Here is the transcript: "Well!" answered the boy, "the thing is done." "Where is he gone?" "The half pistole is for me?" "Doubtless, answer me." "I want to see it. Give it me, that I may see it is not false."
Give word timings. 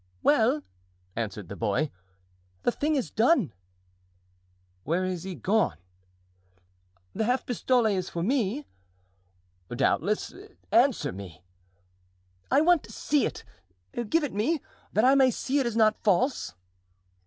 "Well!" 0.23 0.63
answered 1.15 1.47
the 1.47 1.55
boy, 1.55 1.91
"the 2.63 2.71
thing 2.71 2.95
is 2.95 3.11
done." 3.11 3.53
"Where 4.83 5.05
is 5.05 5.21
he 5.21 5.35
gone?" 5.35 5.77
"The 7.13 7.25
half 7.25 7.45
pistole 7.45 7.85
is 7.85 8.09
for 8.09 8.23
me?" 8.23 8.65
"Doubtless, 9.69 10.33
answer 10.71 11.11
me." 11.11 11.43
"I 12.49 12.61
want 12.61 12.81
to 12.85 12.91
see 12.91 13.27
it. 13.27 13.43
Give 14.09 14.23
it 14.23 14.33
me, 14.33 14.59
that 14.91 15.05
I 15.05 15.13
may 15.13 15.29
see 15.29 15.59
it 15.59 15.67
is 15.67 15.75
not 15.77 16.03
false." 16.03 16.55